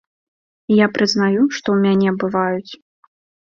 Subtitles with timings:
[0.73, 2.71] І я прызнаю, што ў мяне бываюць.